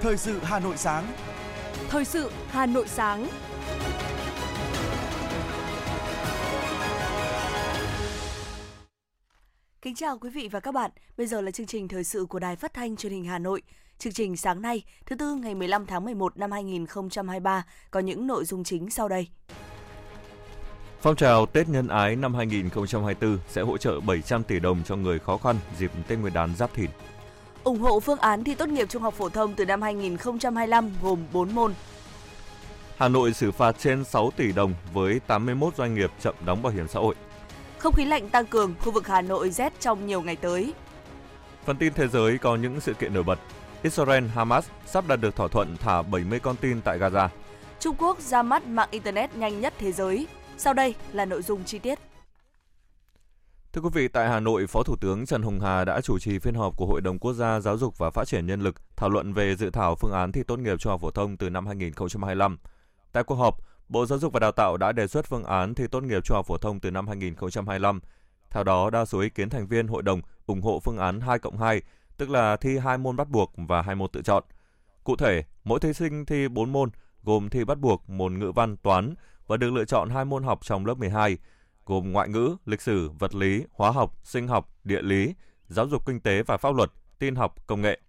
[0.00, 1.12] Thời sự Hà Nội sáng.
[1.88, 3.28] Thời sự Hà Nội sáng.
[9.82, 10.90] Kính chào quý vị và các bạn.
[11.16, 13.62] Bây giờ là chương trình thời sự của Đài Phát thanh Truyền hình Hà Nội.
[13.98, 18.44] Chương trình sáng nay, thứ tư ngày 15 tháng 11 năm 2023 có những nội
[18.44, 19.28] dung chính sau đây.
[21.00, 25.18] Phong trào Tết Nhân Ái năm 2024 sẽ hỗ trợ 700 tỷ đồng cho người
[25.18, 26.90] khó khăn dịp Tết Nguyên đán Giáp Thìn.
[27.64, 31.18] Ủng hộ phương án thi tốt nghiệp trung học phổ thông từ năm 2025 gồm
[31.32, 31.74] 4 môn.
[32.96, 36.72] Hà Nội xử phạt trên 6 tỷ đồng với 81 doanh nghiệp chậm đóng bảo
[36.72, 37.14] hiểm xã hội.
[37.78, 40.74] Không khí lạnh tăng cường, khu vực Hà Nội rét trong nhiều ngày tới.
[41.64, 43.38] Phần tin thế giới có những sự kiện nổi bật.
[43.82, 47.28] Israel Hamas sắp đạt được thỏa thuận thả 70 con tin tại Gaza.
[47.80, 50.26] Trung Quốc ra mắt mạng internet nhanh nhất thế giới.
[50.58, 51.98] Sau đây là nội dung chi tiết.
[53.72, 56.38] Thưa quý vị, tại Hà Nội, Phó Thủ tướng Trần Hồng Hà đã chủ trì
[56.38, 59.10] phiên họp của Hội đồng Quốc gia Giáo dục và Phát triển Nhân lực thảo
[59.10, 61.66] luận về dự thảo phương án thi tốt nghiệp trung học phổ thông từ năm
[61.66, 62.58] 2025.
[63.12, 63.56] Tại cuộc họp,
[63.88, 66.34] Bộ Giáo dục và Đào tạo đã đề xuất phương án thi tốt nghiệp trung
[66.34, 68.00] học phổ thông từ năm 2025.
[68.50, 71.38] Theo đó, đa số ý kiến thành viên hội đồng ủng hộ phương án 2
[71.38, 71.82] cộng 2,
[72.16, 74.44] tức là thi hai môn bắt buộc và hai môn tự chọn.
[75.04, 76.90] Cụ thể, mỗi thí sinh thi 4 môn,
[77.22, 79.14] gồm thi bắt buộc môn ngữ văn, toán
[79.46, 81.38] và được lựa chọn hai môn học trong lớp 12,
[81.90, 85.34] gồm ngoại ngữ, lịch sử, vật lý, hóa học, sinh học, địa lý,
[85.68, 88.00] giáo dục kinh tế và pháp luật, tin học, công nghệ.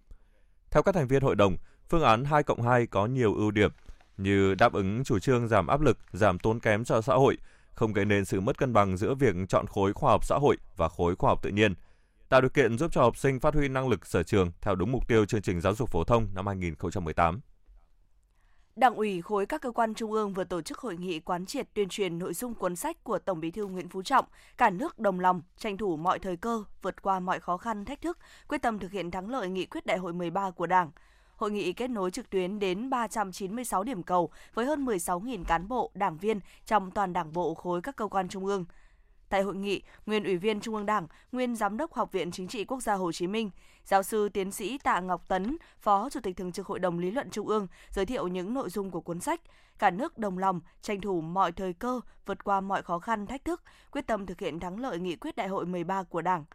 [0.72, 1.58] Theo các thành viên hội đồng,
[1.90, 3.72] phương án 2 cộng 2 có nhiều ưu điểm
[4.18, 7.38] như đáp ứng chủ trương giảm áp lực, giảm tốn kém cho xã hội,
[7.74, 10.58] không gây nên sự mất cân bằng giữa việc chọn khối khoa học xã hội
[10.76, 11.74] và khối khoa học tự nhiên,
[12.30, 14.92] tạo điều kiện giúp cho học sinh phát huy năng lực sở trường theo đúng
[14.92, 17.42] mục tiêu chương trình giáo dục phổ thông năm 2018.
[18.76, 21.68] Đảng ủy khối các cơ quan trung ương vừa tổ chức hội nghị quán triệt
[21.74, 24.26] tuyên truyền nội dung cuốn sách của Tổng Bí thư Nguyễn Phú Trọng,
[24.58, 28.02] cả nước đồng lòng, tranh thủ mọi thời cơ, vượt qua mọi khó khăn thách
[28.02, 30.92] thức, quyết tâm thực hiện thắng lợi nghị quyết đại hội 13 của Đảng.
[31.36, 35.92] Hội nghị kết nối trực tuyến đến 396 điểm cầu với hơn 16.000 cán bộ,
[35.94, 38.66] đảng viên trong toàn đảng bộ khối các cơ quan trung ương.
[39.32, 42.48] Tại hội nghị, nguyên Ủy viên Trung ương Đảng, nguyên Giám đốc Học viện Chính
[42.48, 43.50] trị Quốc gia Hồ Chí Minh,
[43.86, 47.12] giáo sư tiến sĩ Tạ Ngọc Tấn, Phó Chủ tịch Thường trực Hội đồng Lý
[47.12, 49.42] luận Trung ương giới thiệu những nội dung của cuốn sách
[49.80, 53.46] Cả nước đồng lòng, tranh thủ mọi thời cơ, vượt qua mọi khó khăn thách
[53.46, 56.46] thức, quyết tâm thực hiện thắng lợi nghị quyết đại hội 13 của Đảng.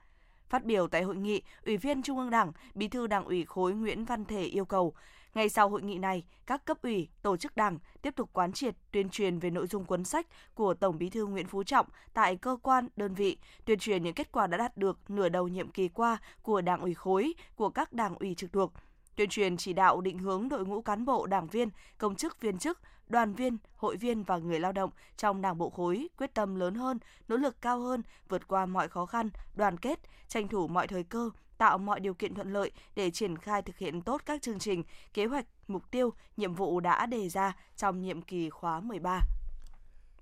[0.49, 3.75] Phát biểu tại hội nghị, Ủy viên Trung ương Đảng, Bí thư Đảng ủy khối
[3.75, 4.95] Nguyễn Văn Thể yêu cầu
[5.37, 8.77] ngay sau hội nghị này, các cấp ủy, tổ chức đảng tiếp tục quán triệt,
[8.93, 12.37] tuyên truyền về nội dung cuốn sách của Tổng Bí thư Nguyễn Phú Trọng tại
[12.37, 15.71] cơ quan, đơn vị, tuyên truyền những kết quả đã đạt được nửa đầu nhiệm
[15.71, 18.73] kỳ qua của Đảng ủy khối, của các đảng ủy trực thuộc,
[19.17, 22.59] tuyên truyền chỉ đạo định hướng đội ngũ cán bộ, đảng viên, công chức viên
[22.59, 26.55] chức, đoàn viên, hội viên và người lao động trong Đảng bộ khối quyết tâm
[26.55, 26.99] lớn hơn,
[27.29, 31.05] nỗ lực cao hơn, vượt qua mọi khó khăn, đoàn kết, tranh thủ mọi thời
[31.05, 34.59] cơ, tạo mọi điều kiện thuận lợi để triển khai thực hiện tốt các chương
[34.59, 34.83] trình,
[35.15, 39.21] kế hoạch, mục tiêu, nhiệm vụ đã đề ra trong nhiệm kỳ khóa 13.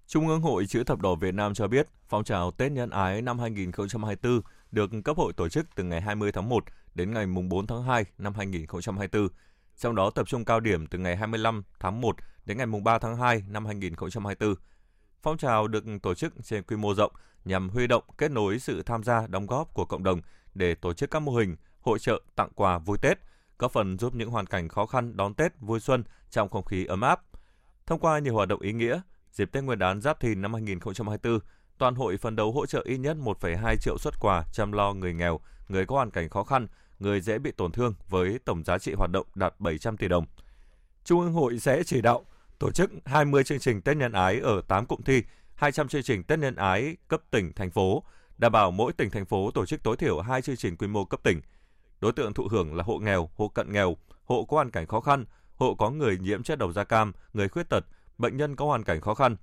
[0.06, 3.23] Trung ương Hội Chữ Thập Đỏ Việt Nam cho biết, phong trào Tết Nhân Ái
[3.23, 4.41] năm 2024
[4.73, 8.05] được cấp hội tổ chức từ ngày 20 tháng 1 đến ngày 4 tháng 2
[8.19, 9.28] năm 2024,
[9.77, 13.17] trong đó tập trung cao điểm từ ngày 25 tháng 1 đến ngày 3 tháng
[13.17, 14.55] 2 năm 2024.
[15.23, 17.12] Phong trào được tổ chức trên quy mô rộng
[17.44, 20.21] nhằm huy động kết nối sự tham gia đóng góp của cộng đồng
[20.55, 23.19] để tổ chức các mô hình hỗ trợ tặng quà vui Tết,
[23.59, 26.85] góp phần giúp những hoàn cảnh khó khăn đón Tết vui xuân trong không khí
[26.85, 27.23] ấm áp.
[27.87, 29.01] Thông qua nhiều hoạt động ý nghĩa,
[29.33, 31.39] dịp Tết Nguyên đán Giáp Thìn năm 2024,
[31.79, 35.15] toàn hội phấn đấu hỗ trợ ít nhất 1,2 triệu xuất quà chăm lo người
[35.15, 36.67] nghèo, người có hoàn cảnh khó khăn,
[36.99, 40.27] người dễ bị tổn thương với tổng giá trị hoạt động đạt 700 tỷ đồng.
[41.05, 42.25] Trung ương hội sẽ chỉ đạo
[42.59, 45.23] tổ chức 20 chương trình Tết nhân ái ở 8 cụm thi,
[45.55, 48.05] 200 chương trình Tết nhân ái cấp tỉnh, thành phố,
[48.39, 51.05] đảm bảo mỗi tỉnh thành phố tổ chức tối thiểu hai chương trình quy mô
[51.05, 51.41] cấp tỉnh.
[52.00, 55.00] Đối tượng thụ hưởng là hộ nghèo, hộ cận nghèo, hộ có hoàn cảnh khó
[55.00, 55.25] khăn,
[55.55, 57.84] hộ có người nhiễm chất độc da cam, người khuyết tật,
[58.19, 59.37] bệnh nhân có hoàn cảnh khó khăn.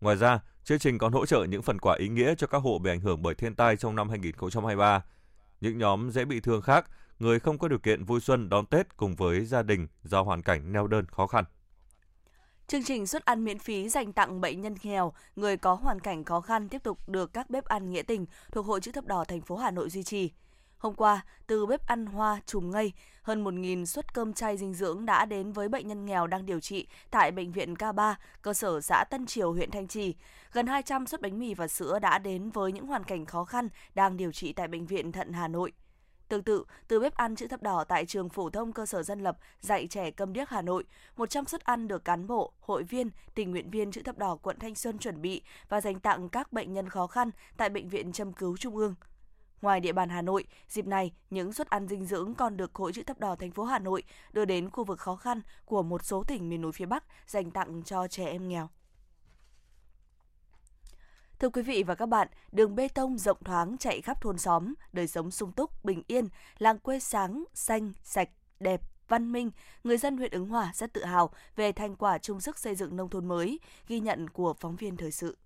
[0.00, 2.78] Ngoài ra, chương trình còn hỗ trợ những phần quà ý nghĩa cho các hộ
[2.78, 5.04] bị ảnh hưởng bởi thiên tai trong năm 2023.
[5.60, 8.96] Những nhóm dễ bị thương khác, người không có điều kiện vui xuân đón Tết
[8.96, 11.44] cùng với gia đình do hoàn cảnh neo đơn khó khăn.
[12.68, 16.24] Chương trình suất ăn miễn phí dành tặng bệnh nhân nghèo, người có hoàn cảnh
[16.24, 19.24] khó khăn tiếp tục được các bếp ăn nghĩa tình thuộc Hội chữ thập đỏ
[19.24, 20.30] thành phố Hà Nội duy trì.
[20.78, 22.92] Hôm qua, từ bếp ăn hoa trùm ngây,
[23.22, 26.60] hơn 1.000 suất cơm chay dinh dưỡng đã đến với bệnh nhân nghèo đang điều
[26.60, 30.14] trị tại Bệnh viện K3, cơ sở xã Tân Triều, huyện Thanh Trì.
[30.52, 33.68] Gần 200 suất bánh mì và sữa đã đến với những hoàn cảnh khó khăn
[33.94, 35.72] đang điều trị tại Bệnh viện Thận Hà Nội.
[36.28, 39.20] Tương tự, từ bếp ăn chữ thập đỏ tại trường phổ thông cơ sở dân
[39.20, 40.84] lập dạy trẻ câm điếc Hà Nội,
[41.16, 44.58] 100 suất ăn được cán bộ, hội viên, tình nguyện viên chữ thập đỏ quận
[44.58, 48.12] Thanh Xuân chuẩn bị và dành tặng các bệnh nhân khó khăn tại bệnh viện
[48.12, 48.94] châm cứu Trung ương.
[49.62, 52.92] Ngoài địa bàn Hà Nội, dịp này, những suất ăn dinh dưỡng còn được Hội
[52.92, 54.02] chữ thập đỏ thành phố Hà Nội
[54.32, 57.50] đưa đến khu vực khó khăn của một số tỉnh miền núi phía Bắc dành
[57.50, 58.68] tặng cho trẻ em nghèo.
[61.40, 64.74] Thưa quý vị và các bạn, đường bê tông rộng thoáng chạy khắp thôn xóm,
[64.92, 68.28] đời sống sung túc, bình yên, làng quê sáng, xanh, sạch,
[68.60, 69.50] đẹp, văn minh,
[69.84, 72.96] người dân huyện Ứng Hòa rất tự hào về thành quả chung sức xây dựng
[72.96, 75.36] nông thôn mới, ghi nhận của phóng viên thời sự.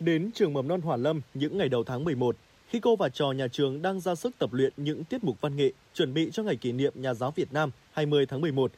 [0.00, 2.36] Đến trường mầm non Hòa Lâm những ngày đầu tháng 11,
[2.68, 5.56] khi cô và trò nhà trường đang ra sức tập luyện những tiết mục văn
[5.56, 8.72] nghệ chuẩn bị cho ngày kỷ niệm Nhà giáo Việt Nam 20 tháng 11,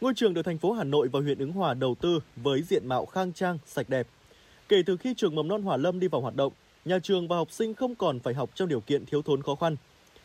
[0.00, 2.88] ngôi trường được thành phố Hà Nội và huyện Ứng Hòa đầu tư với diện
[2.88, 4.06] mạo khang trang, sạch đẹp.
[4.70, 6.52] Kể từ khi trường mầm non Hòa Lâm đi vào hoạt động,
[6.84, 9.54] nhà trường và học sinh không còn phải học trong điều kiện thiếu thốn khó
[9.54, 9.76] khăn.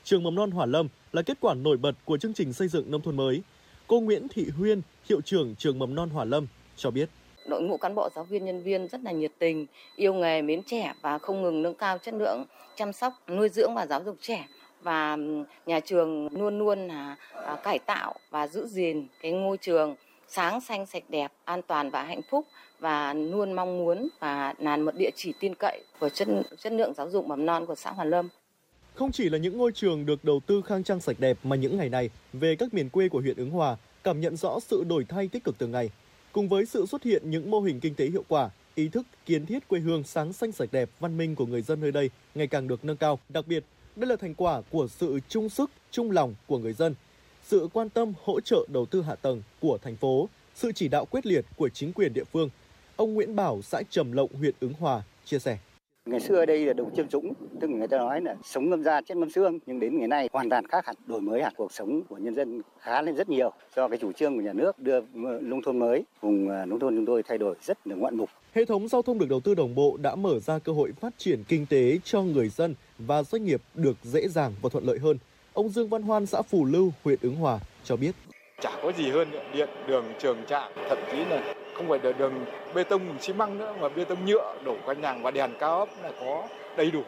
[0.03, 2.91] Trường mầm non Hòa Lâm là kết quả nổi bật của chương trình xây dựng
[2.91, 3.41] nông thôn mới.
[3.87, 7.09] Cô Nguyễn Thị Huyên, hiệu trưởng trường mầm non Hòa Lâm cho biết
[7.47, 9.65] đội ngũ cán bộ giáo viên nhân viên rất là nhiệt tình,
[9.95, 12.45] yêu nghề, mến trẻ và không ngừng nâng cao chất lượng
[12.75, 14.47] chăm sóc, nuôi dưỡng và giáo dục trẻ
[14.81, 19.57] và ừ, nhà trường luôn luôn là à, cải tạo và giữ gìn cái ngôi
[19.57, 19.95] trường
[20.27, 22.45] sáng xanh sạch đẹp, an toàn và hạnh phúc
[22.79, 26.27] và luôn mong muốn và là một địa chỉ tin cậy của chất
[26.57, 28.29] chất lượng giáo dục mầm non của xã Hoàn Lâm.
[28.93, 31.77] Không chỉ là những ngôi trường được đầu tư khang trang sạch đẹp mà những
[31.77, 35.05] ngày này về các miền quê của huyện Ứng Hòa cảm nhận rõ sự đổi
[35.09, 35.89] thay tích cực từng ngày.
[36.31, 39.45] Cùng với sự xuất hiện những mô hình kinh tế hiệu quả, ý thức kiến
[39.45, 42.47] thiết quê hương sáng xanh sạch đẹp, văn minh của người dân nơi đây ngày
[42.47, 43.19] càng được nâng cao.
[43.29, 43.63] Đặc biệt,
[43.95, 46.95] đây là thành quả của sự chung sức, chung lòng của người dân,
[47.47, 51.05] sự quan tâm hỗ trợ đầu tư hạ tầng của thành phố, sự chỉ đạo
[51.05, 52.49] quyết liệt của chính quyền địa phương.
[52.95, 55.57] Ông Nguyễn Bảo, xã Trầm Lộng, huyện Ứng Hòa chia sẻ.
[56.05, 58.83] Ngày xưa ở đây là đồng chiêm dũng, tức người ta nói là sống ngâm
[58.83, 61.53] da chết ngâm xương, nhưng đến ngày nay hoàn toàn khác hẳn, đổi mới hẳn
[61.57, 64.53] cuộc sống của nhân dân khá lên rất nhiều do cái chủ trương của nhà
[64.53, 65.01] nước đưa
[65.41, 68.29] nông thôn mới, vùng à, nông thôn chúng tôi thay đổi rất là ngoạn mục.
[68.53, 71.13] Hệ thống giao thông được đầu tư đồng bộ đã mở ra cơ hội phát
[71.17, 74.99] triển kinh tế cho người dân và doanh nghiệp được dễ dàng và thuận lợi
[74.99, 75.17] hơn.
[75.55, 78.11] Ông Dương Văn Hoan, xã Phù Lưu, huyện Ứng Hòa cho biết.
[78.61, 82.45] Chả có gì hơn điện, đường, trường trạm, thậm chí là không phải là đường
[82.75, 85.79] bê tông xi măng nữa mà bê tông nhựa đổ quanh làng và đèn cao
[85.79, 86.47] ấp là có
[86.77, 87.01] đầy đủ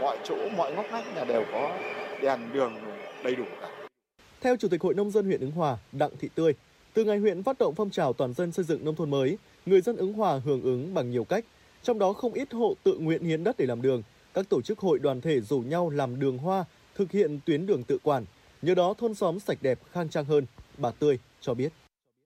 [0.00, 1.78] mọi chỗ mọi ngóc ngách là đều có
[2.22, 2.74] đèn đường
[3.24, 3.68] đầy đủ cả.
[4.40, 6.54] Theo Chủ tịch Hội Nông dân huyện Ứng Hòa, Đặng Thị Tươi,
[6.94, 9.80] từ ngày huyện phát động phong trào toàn dân xây dựng nông thôn mới, người
[9.80, 11.44] dân Ứng Hòa hưởng ứng bằng nhiều cách,
[11.82, 14.02] trong đó không ít hộ tự nguyện hiến đất để làm đường,
[14.34, 16.64] các tổ chức hội đoàn thể rủ nhau làm đường hoa,
[16.96, 18.24] thực hiện tuyến đường tự quản.
[18.62, 20.46] Nhờ đó thôn xóm sạch đẹp, khang trang hơn,
[20.78, 21.68] bà Tươi cho biết.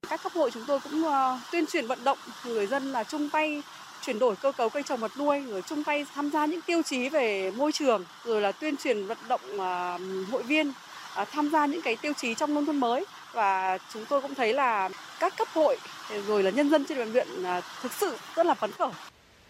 [0.08, 3.28] Các cấp hội chúng tôi cũng uh, tuyên truyền vận động người dân là chung
[3.32, 3.62] tay
[4.06, 6.82] chuyển đổi cơ cấu cây trồng vật nuôi rồi chung tay tham gia những tiêu
[6.82, 11.50] chí về môi trường rồi là tuyên truyền vận động uh, hội viên uh, tham
[11.50, 14.90] gia những cái tiêu chí trong nông thôn mới và chúng tôi cũng thấy là
[15.20, 15.76] các cấp hội
[16.26, 17.28] rồi là nhân dân trên địa bàn huyện
[17.82, 18.90] thực sự rất là phấn khởi.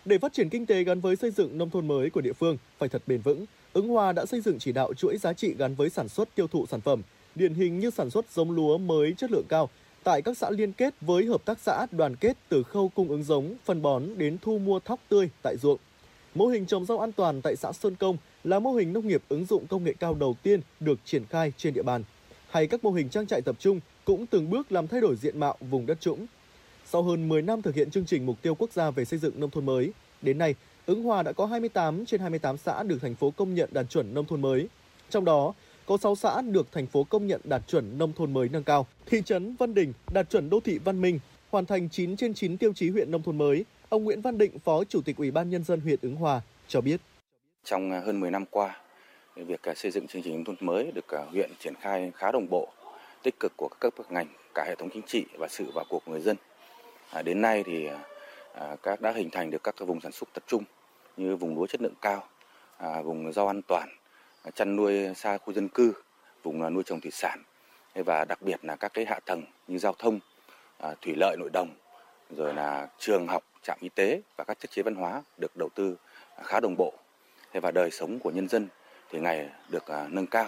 [0.05, 2.57] Để phát triển kinh tế gắn với xây dựng nông thôn mới của địa phương
[2.79, 5.75] phải thật bền vững, Ứng Hòa đã xây dựng chỉ đạo chuỗi giá trị gắn
[5.75, 7.03] với sản xuất tiêu thụ sản phẩm,
[7.35, 9.69] điển hình như sản xuất giống lúa mới chất lượng cao,
[10.05, 13.25] tại các xã liên kết với hợp tác xã đoàn kết từ khâu cung ứng
[13.25, 15.79] giống, phân bón đến thu mua thóc tươi tại ruộng.
[16.35, 19.23] Mô hình trồng rau an toàn tại xã Sơn Công là mô hình nông nghiệp
[19.29, 22.05] ứng dụng công nghệ cao đầu tiên được triển khai trên địa bàn.
[22.49, 25.41] Hay các mô hình trang trại tập trung cũng từng bước làm thay đổi diện
[25.41, 26.27] mạo vùng đất trũng.
[26.87, 29.41] Sau hơn 10 năm thực hiện chương trình mục tiêu quốc gia về xây dựng
[29.41, 30.55] nông thôn mới, đến nay,
[30.87, 34.15] Ứng Hòa đã có 28 trên 28 xã được thành phố công nhận đạt chuẩn
[34.15, 34.69] nông thôn mới.
[35.11, 35.55] Trong đó,
[35.87, 38.87] có 6 xã được thành phố công nhận đạt chuẩn nông thôn mới nâng cao.
[39.07, 41.19] Thị trấn Văn Đình đạt chuẩn đô thị văn minh,
[41.51, 43.65] hoàn thành 9 trên 9 tiêu chí huyện nông thôn mới.
[43.89, 46.81] Ông Nguyễn Văn Định, Phó Chủ tịch Ủy ban Nhân dân huyện Ứng Hòa cho
[46.81, 47.01] biết.
[47.65, 48.81] Trong hơn 10 năm qua,
[49.37, 52.69] việc xây dựng chương trình nông thôn mới được huyện triển khai khá đồng bộ,
[53.23, 56.05] tích cực của các cấp ngành, cả hệ thống chính trị và sự vào cuộc
[56.05, 56.37] của người dân.
[57.11, 57.89] À, đến nay thì
[58.55, 60.65] À, các đã hình thành được các vùng sản xuất tập trung
[61.17, 62.29] như vùng lúa chất lượng cao,
[62.77, 63.89] à, vùng rau an toàn,
[64.43, 65.93] à, chăn nuôi xa khu dân cư,
[66.43, 67.43] vùng nuôi trồng thủy sản
[67.95, 70.21] và đặc biệt là các cái hạ tầng như giao thông,
[70.79, 71.69] à, thủy lợi nội đồng,
[72.31, 75.69] rồi là trường học, trạm y tế và các thiết chế văn hóa được đầu
[75.75, 75.97] tư
[76.43, 76.93] khá đồng bộ.
[77.53, 78.69] Và đời sống của nhân dân
[79.11, 80.47] thì ngày được à, nâng cao.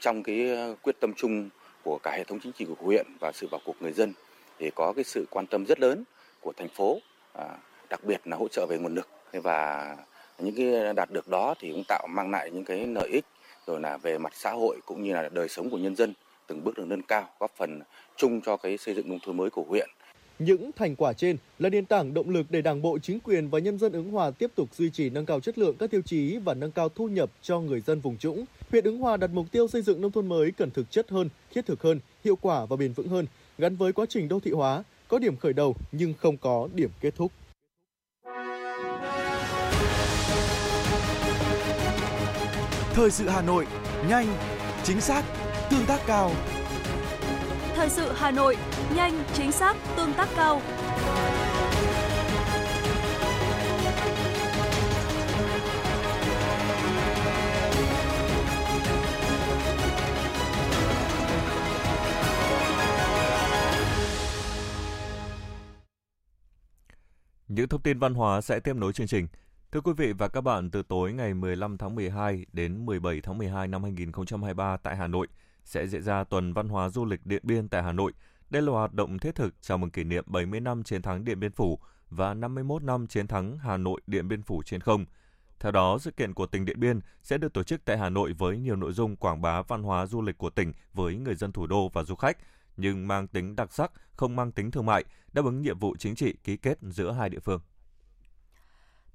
[0.00, 0.50] Trong cái
[0.82, 1.48] quyết tâm chung
[1.82, 4.12] của cả hệ thống chính trị của huyện và sự vào cuộc người dân
[4.58, 6.04] thì có cái sự quan tâm rất lớn
[6.40, 6.98] của thành phố,
[7.38, 7.58] À,
[7.90, 9.96] đặc biệt là hỗ trợ về nguồn lực và
[10.38, 13.24] những cái đạt được đó thì cũng tạo mang lại những cái lợi ích
[13.66, 16.14] rồi là về mặt xã hội cũng như là đời sống của nhân dân
[16.46, 17.80] từng bước được nâng cao góp phần
[18.16, 19.88] chung cho cái xây dựng nông thôn mới của huyện.
[20.38, 23.58] Những thành quả trên là nền tảng động lực để Đảng bộ, chính quyền và
[23.58, 26.38] nhân dân ứng Hòa tiếp tục duy trì nâng cao chất lượng các tiêu chí
[26.44, 28.44] và nâng cao thu nhập cho người dân vùng trũng.
[28.70, 31.28] Huyện ứng Hòa đặt mục tiêu xây dựng nông thôn mới cần thực chất hơn,
[31.54, 33.26] thiết thực hơn, hiệu quả và bền vững hơn,
[33.58, 36.90] gắn với quá trình đô thị hóa, có điểm khởi đầu nhưng không có điểm
[37.00, 37.32] kết thúc.
[42.94, 43.66] Thời sự Hà Nội,
[44.08, 44.26] nhanh,
[44.84, 45.24] chính xác,
[45.70, 46.30] tương tác cao.
[47.74, 48.56] Thời sự Hà Nội,
[48.96, 50.60] nhanh, chính xác, tương tác cao.
[67.54, 69.26] Những thông tin văn hóa sẽ tiếp nối chương trình.
[69.72, 73.38] Thưa quý vị và các bạn, từ tối ngày 15 tháng 12 đến 17 tháng
[73.38, 75.26] 12 năm 2023 tại Hà Nội
[75.64, 78.12] sẽ diễn ra tuần văn hóa du lịch Điện Biên tại Hà Nội.
[78.50, 81.40] Đây là hoạt động thiết thực chào mừng kỷ niệm 70 năm chiến thắng Điện
[81.40, 81.78] Biên Phủ
[82.10, 85.04] và 51 năm chiến thắng Hà Nội Điện Biên Phủ trên không.
[85.60, 88.32] Theo đó, sự kiện của tỉnh Điện Biên sẽ được tổ chức tại Hà Nội
[88.32, 91.52] với nhiều nội dung quảng bá văn hóa du lịch của tỉnh với người dân
[91.52, 92.38] thủ đô và du khách,
[92.76, 96.14] nhưng mang tính đặc sắc, không mang tính thương mại, đáp ứng nhiệm vụ chính
[96.14, 97.60] trị ký kết giữa hai địa phương.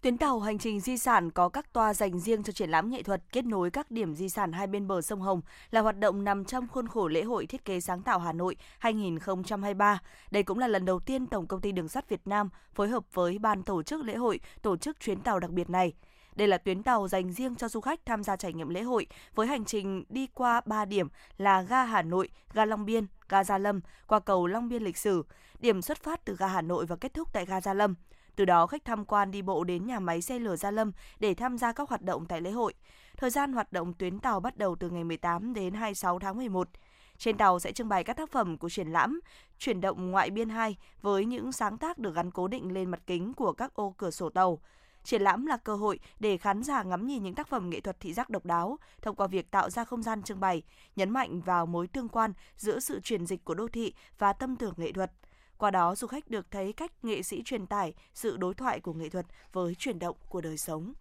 [0.01, 3.03] Tuyến tàu hành trình di sản có các toa dành riêng cho triển lãm nghệ
[3.03, 6.23] thuật kết nối các điểm di sản hai bên bờ sông Hồng là hoạt động
[6.23, 9.99] nằm trong khuôn khổ lễ hội thiết kế sáng tạo Hà Nội 2023.
[10.31, 13.03] Đây cũng là lần đầu tiên Tổng công ty Đường sắt Việt Nam phối hợp
[13.13, 15.93] với ban tổ chức lễ hội tổ chức chuyến tàu đặc biệt này.
[16.39, 19.07] Đây là tuyến tàu dành riêng cho du khách tham gia trải nghiệm lễ hội
[19.35, 23.43] với hành trình đi qua 3 điểm là ga Hà Nội, ga Long Biên, ga
[23.43, 25.25] Gia Lâm qua cầu Long Biên lịch sử.
[25.59, 27.95] Điểm xuất phát từ ga Hà Nội và kết thúc tại ga Gia Lâm.
[28.35, 31.33] Từ đó khách tham quan đi bộ đến nhà máy xe lửa Gia Lâm để
[31.33, 32.73] tham gia các hoạt động tại lễ hội.
[33.17, 36.69] Thời gian hoạt động tuyến tàu bắt đầu từ ngày 18 đến 26 tháng 11.
[37.17, 39.19] Trên tàu sẽ trưng bày các tác phẩm của triển lãm
[39.57, 43.01] Chuyển động ngoại biên 2 với những sáng tác được gắn cố định lên mặt
[43.07, 44.59] kính của các ô cửa sổ tàu.
[45.03, 47.99] Triển lãm là cơ hội để khán giả ngắm nhìn những tác phẩm nghệ thuật
[47.99, 50.63] thị giác độc đáo thông qua việc tạo ra không gian trưng bày,
[50.95, 54.55] nhấn mạnh vào mối tương quan giữa sự chuyển dịch của đô thị và tâm
[54.55, 55.11] tưởng nghệ thuật.
[55.57, 58.93] Qua đó, du khách được thấy cách nghệ sĩ truyền tải sự đối thoại của
[58.93, 60.93] nghệ thuật với chuyển động của đời sống.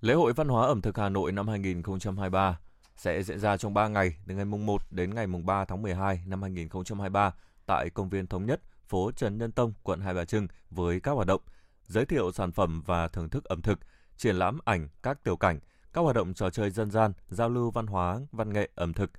[0.00, 2.58] Lễ hội văn hóa ẩm thực Hà Nội năm 2023
[2.96, 5.82] sẽ diễn ra trong 3 ngày từ ngày mùng 1 đến ngày mùng 3 tháng
[5.82, 7.34] 12 năm 2023
[7.66, 11.12] tại công viên Thống Nhất, phố Trần Nhân Tông, quận Hai Bà Trưng với các
[11.12, 11.40] hoạt động
[11.88, 13.78] giới thiệu sản phẩm và thưởng thức ẩm thực,
[14.16, 15.58] triển lãm ảnh các tiểu cảnh,
[15.92, 19.10] các hoạt động trò chơi dân gian, giao lưu văn hóa, văn nghệ, ẩm thực,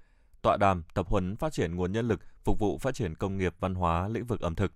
[0.41, 3.55] tọa đàm, tập huấn phát triển nguồn nhân lực phục vụ phát triển công nghiệp
[3.59, 4.71] văn hóa lĩnh vực ẩm thực.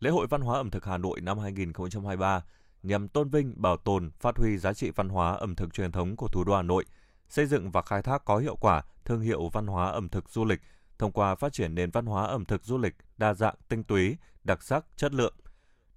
[0.00, 2.42] Lễ hội văn hóa ẩm thực Hà Nội năm 2023
[2.82, 6.16] nhằm tôn vinh, bảo tồn, phát huy giá trị văn hóa ẩm thực truyền thống
[6.16, 6.84] của thủ đô Hà Nội,
[7.28, 10.44] xây dựng và khai thác có hiệu quả thương hiệu văn hóa ẩm thực du
[10.44, 10.60] lịch
[10.98, 14.16] thông qua phát triển nền văn hóa ẩm thực du lịch đa dạng, tinh túy,
[14.44, 15.34] đặc sắc, chất lượng.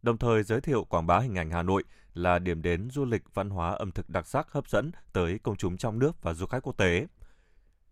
[0.06, 1.84] Đồng thời giới thiệu quảng bá hình ảnh Hà Nội
[2.14, 5.56] là điểm đến du lịch văn hóa ẩm thực đặc sắc hấp dẫn tới công
[5.56, 7.08] chúng trong nước và du khách quốc tế.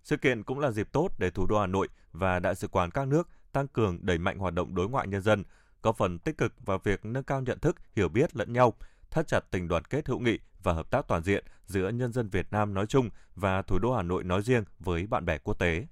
[0.03, 2.91] Sự kiện cũng là dịp tốt để thủ đô Hà Nội và đại sứ quán
[2.91, 5.43] các nước tăng cường đẩy mạnh hoạt động đối ngoại nhân dân,
[5.81, 8.73] có phần tích cực vào việc nâng cao nhận thức, hiểu biết lẫn nhau,
[9.11, 12.29] thắt chặt tình đoàn kết hữu nghị và hợp tác toàn diện giữa nhân dân
[12.29, 15.59] Việt Nam nói chung và thủ đô Hà Nội nói riêng với bạn bè quốc
[15.59, 15.85] tế.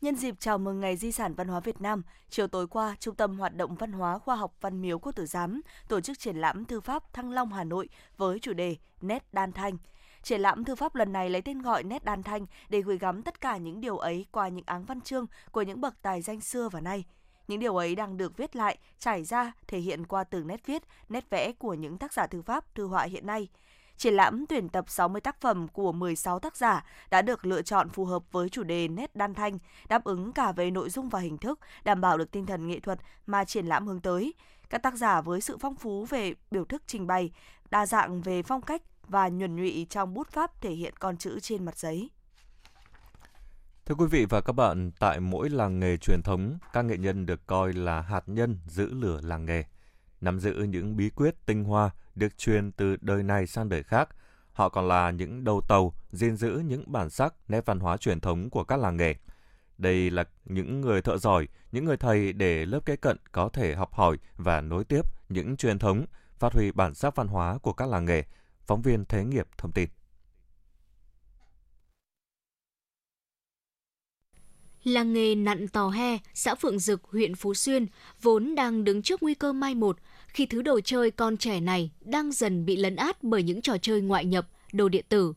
[0.00, 3.14] Nhân dịp chào mừng Ngày Di sản Văn hóa Việt Nam, chiều tối qua, Trung
[3.14, 6.36] tâm Hoạt động Văn hóa Khoa học Văn miếu Quốc tử Giám tổ chức triển
[6.36, 9.76] lãm thư pháp Thăng Long Hà Nội với chủ đề Nét Đan Thanh–
[10.22, 13.22] Triển lãm thư pháp lần này lấy tên gọi Nét Đan Thanh để gửi gắm
[13.22, 16.40] tất cả những điều ấy qua những áng văn chương của những bậc tài danh
[16.40, 17.04] xưa và nay.
[17.48, 20.82] Những điều ấy đang được viết lại, trải ra, thể hiện qua từng nét viết,
[21.08, 23.48] nét vẽ của những tác giả thư pháp, thư họa hiện nay.
[24.00, 27.88] Triển lãm tuyển tập 60 tác phẩm của 16 tác giả đã được lựa chọn
[27.88, 31.20] phù hợp với chủ đề nét đan thanh, đáp ứng cả về nội dung và
[31.20, 34.34] hình thức, đảm bảo được tinh thần nghệ thuật mà triển lãm hướng tới.
[34.70, 37.30] Các tác giả với sự phong phú về biểu thức trình bày,
[37.70, 41.40] đa dạng về phong cách, và nhuần nhụy trong bút pháp thể hiện con chữ
[41.40, 42.10] trên mặt giấy.
[43.86, 47.26] Thưa quý vị và các bạn, tại mỗi làng nghề truyền thống, các nghệ nhân
[47.26, 49.64] được coi là hạt nhân giữ lửa làng nghề.
[50.20, 54.08] Nắm giữ những bí quyết tinh hoa được truyền từ đời này sang đời khác.
[54.52, 58.20] Họ còn là những đầu tàu, gìn giữ những bản sắc, nét văn hóa truyền
[58.20, 59.14] thống của các làng nghề.
[59.78, 63.74] Đây là những người thợ giỏi, những người thầy để lớp kế cận có thể
[63.74, 66.04] học hỏi và nối tiếp những truyền thống,
[66.38, 68.24] phát huy bản sắc văn hóa của các làng nghề,
[68.66, 69.88] Phóng viên Thế nghiệp thông tin.
[74.84, 77.86] Làng nghề nặn tò he, xã Phượng Dực, huyện Phú Xuyên
[78.22, 79.96] vốn đang đứng trước nguy cơ mai một
[80.28, 83.76] khi thứ đồ chơi con trẻ này đang dần bị lấn át bởi những trò
[83.82, 85.32] chơi ngoại nhập, đồ điện tử.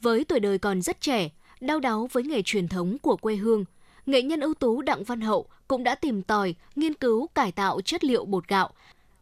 [0.00, 1.28] Với tuổi đời còn rất trẻ,
[1.60, 3.64] đau đáu với nghề truyền thống của quê hương,
[4.06, 7.80] nghệ nhân ưu tú Đặng Văn Hậu cũng đã tìm tòi, nghiên cứu cải tạo
[7.80, 8.70] chất liệu bột gạo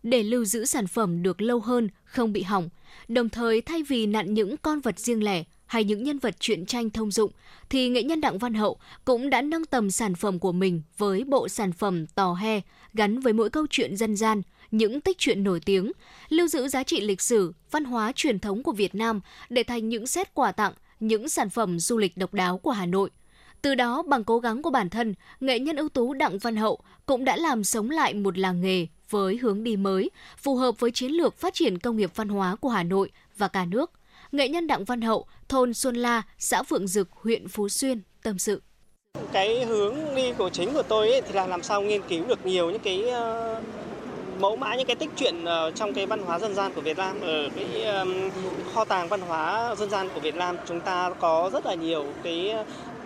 [0.02, 2.68] để lưu giữ sản phẩm được lâu hơn, không bị hỏng.
[3.08, 6.66] Đồng thời thay vì nặn những con vật riêng lẻ hay những nhân vật truyện
[6.66, 7.32] tranh thông dụng,
[7.68, 11.24] thì nghệ nhân Đặng Văn Hậu cũng đã nâng tầm sản phẩm của mình với
[11.24, 12.60] bộ sản phẩm tò he
[12.94, 15.92] gắn với mỗi câu chuyện dân gian, những tích truyện nổi tiếng,
[16.28, 19.20] lưu giữ giá trị lịch sử, văn hóa truyền thống của Việt Nam
[19.50, 22.86] để thành những set quà tặng những sản phẩm du lịch độc đáo của Hà
[22.86, 23.10] Nội.
[23.62, 26.78] Từ đó, bằng cố gắng của bản thân, nghệ nhân ưu tú Đặng Văn Hậu
[27.06, 30.90] cũng đã làm sống lại một làng nghề với hướng đi mới, phù hợp với
[30.90, 33.90] chiến lược phát triển công nghiệp văn hóa của Hà Nội và cả nước.
[34.36, 38.38] Nghệ nhân Đặng Văn Hậu, thôn Xuân La, xã Phượng Dực, huyện Phú Xuyên, tâm
[38.38, 38.62] sự.
[39.32, 42.46] Cái hướng đi của chính của tôi ấy, thì là làm sao nghiên cứu được
[42.46, 43.62] nhiều những cái uh,
[44.40, 46.96] mẫu mã những cái tích truyện uh, trong cái văn hóa dân gian của Việt
[46.96, 48.30] Nam ở cái um,
[48.74, 52.04] kho tàng văn hóa dân gian của Việt Nam chúng ta có rất là nhiều
[52.22, 52.54] cái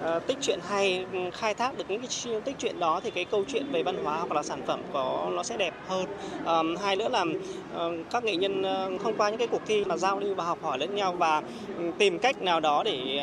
[0.04, 3.25] uh, tích truyện hay ừ, khai thác được những cái tích truyện đó thì cái
[3.25, 6.07] câu chuyện về văn hóa hoặc là sản phẩm có nó sẽ đẹp hơn.
[6.47, 9.85] Um, hai nữa là uh, các nghệ nhân uh, thông qua những cái cuộc thi
[9.85, 11.42] mà giao lưu và học hỏi lẫn nhau và
[11.78, 13.23] ừ, tìm cách nào đó để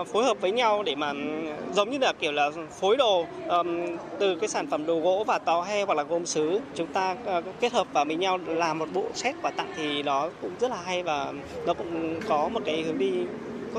[0.00, 1.16] uh, phối hợp với nhau để mà ừ,
[1.72, 5.38] giống như là kiểu là phối đồ um, từ cái sản phẩm đồ gỗ và
[5.38, 8.78] tàu he hoặc là gốm sứ chúng ta uh, kết hợp vào với nhau làm
[8.78, 11.32] một bộ set và tặng thì nó cũng rất là hay và
[11.66, 13.12] nó cũng có một cái hướng đi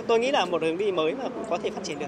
[0.08, 2.08] tôi nghĩ là một hướng đi mới mà cũng có thể phát triển được.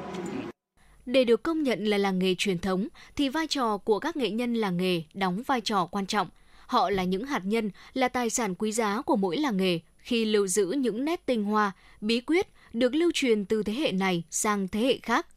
[1.05, 4.29] Để được công nhận là làng nghề truyền thống thì vai trò của các nghệ
[4.29, 6.27] nhân làng nghề đóng vai trò quan trọng.
[6.67, 10.25] Họ là những hạt nhân, là tài sản quý giá của mỗi làng nghề khi
[10.25, 14.23] lưu giữ những nét tinh hoa, bí quyết được lưu truyền từ thế hệ này
[14.29, 15.27] sang thế hệ khác.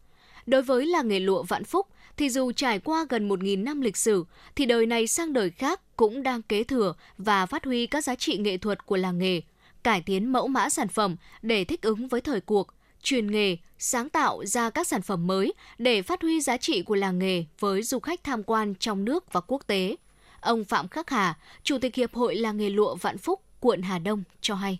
[0.46, 1.86] Đối với làng nghề lụa Vạn Phúc,
[2.16, 4.24] thì dù trải qua gần 1.000 năm lịch sử,
[4.56, 8.14] thì đời này sang đời khác cũng đang kế thừa và phát huy các giá
[8.14, 9.40] trị nghệ thuật của làng nghề,
[9.82, 12.66] cải tiến mẫu mã sản phẩm để thích ứng với thời cuộc,
[13.02, 16.94] truyền nghề, sáng tạo ra các sản phẩm mới để phát huy giá trị của
[16.94, 19.96] làng nghề với du khách tham quan trong nước và quốc tế.
[20.40, 23.98] Ông Phạm Khắc Hà, Chủ tịch Hiệp hội Làng nghề lụa Vạn Phúc, quận Hà
[23.98, 24.78] Đông cho hay.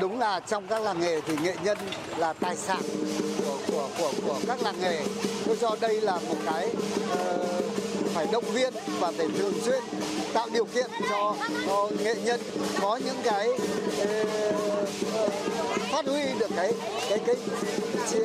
[0.00, 1.78] Đúng là trong các làng nghề thì nghệ nhân
[2.16, 2.82] là tài sản
[3.38, 5.04] của của của, của các làng nghề.
[5.46, 7.83] Tôi cho đây là một cái uh,
[8.14, 9.82] phải động viên và phải thường xuyên
[10.32, 11.34] tạo điều kiện cho,
[11.66, 12.40] cho nghệ nhân
[12.80, 13.58] có những cái uh,
[15.92, 16.72] phát huy được cái
[17.10, 17.36] cái cái,
[18.12, 18.20] cái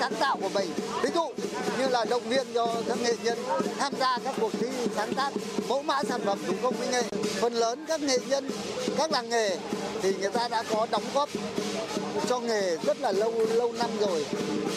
[0.00, 0.70] sáng tạo của mình.
[1.02, 1.32] Ví dụ
[1.78, 3.38] như là động viên cho các nghệ nhân
[3.78, 5.32] tham gia các cuộc thi sáng tác
[5.68, 7.02] mẫu mã sản phẩm thủ công mỹ nghệ.
[7.40, 8.50] Phần lớn các nghệ nhân,
[8.98, 9.56] các làng nghề
[10.02, 11.28] thì người ta đã có đóng góp
[12.28, 14.26] cho nghề rất là lâu lâu năm rồi,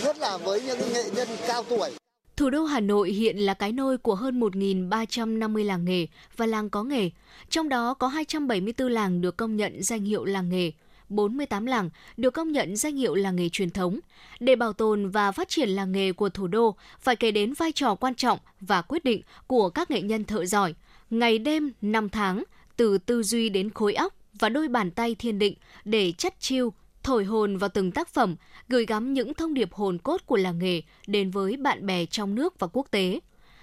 [0.03, 1.89] nhất là với những nghệ nhân cao tuổi.
[2.37, 6.69] Thủ đô Hà Nội hiện là cái nôi của hơn 1.350 làng nghề và làng
[6.69, 7.09] có nghề,
[7.49, 10.71] trong đó có 274 làng được công nhận danh hiệu làng nghề,
[11.09, 13.99] 48 làng được công nhận danh hiệu làng nghề truyền thống.
[14.39, 17.71] Để bảo tồn và phát triển làng nghề của thủ đô, phải kể đến vai
[17.71, 20.73] trò quan trọng và quyết định của các nghệ nhân thợ giỏi,
[21.09, 22.43] ngày đêm, năm tháng,
[22.77, 25.53] từ tư duy đến khối óc, và đôi bàn tay thiên định
[25.85, 26.73] để chắt chiêu,
[27.07, 28.35] thổi hồn vào từng tác phẩm,
[28.69, 32.35] gửi gắm những thông điệp hồn cốt của làng nghề đến với bạn bè trong
[32.35, 33.19] nước và quốc tế.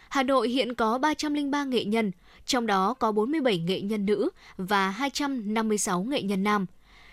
[0.09, 2.13] Hà Nội hiện có 303 nghệ nhân,
[2.47, 6.67] trong đó có 47 nghệ nhân nữ và 256 nghệ nhân nam.